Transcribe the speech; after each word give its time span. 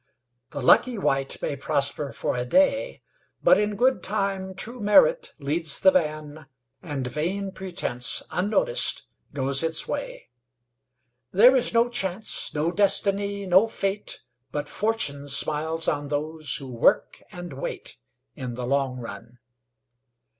The 0.49 0.61
lucky 0.63 0.97
wight 0.97 1.37
may 1.43 1.55
prosper 1.55 2.11
for 2.11 2.35
a 2.35 2.43
day, 2.43 3.03
But 3.43 3.59
in 3.59 3.75
good 3.75 4.01
time 4.01 4.55
true 4.55 4.79
merit 4.79 5.31
leads 5.37 5.79
the 5.79 5.91
van 5.91 6.47
And 6.81 7.05
vain 7.05 7.51
pretence, 7.51 8.23
unnoticed, 8.31 9.03
goes 9.31 9.61
its 9.61 9.87
way. 9.87 10.29
There 11.31 11.55
is 11.55 11.71
no 11.71 11.87
Chance, 11.87 12.51
no 12.55 12.71
Destiny, 12.71 13.45
no 13.45 13.67
Fate, 13.67 14.23
But 14.51 14.67
Fortune 14.67 15.27
smiles 15.27 15.87
on 15.87 16.07
those 16.07 16.55
who 16.55 16.71
work 16.73 17.21
and 17.31 17.53
wait, 17.53 17.97
In 18.33 18.55
the 18.55 18.65
long 18.65 18.97
run. 18.97 19.37